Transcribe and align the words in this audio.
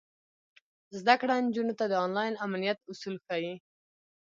زده 0.99 1.13
کړه 1.21 1.33
نجونو 1.47 1.73
ته 1.79 1.85
د 1.87 1.93
انلاین 2.05 2.33
امنیت 2.45 2.79
اصول 2.91 3.15
ښيي. 3.25 3.53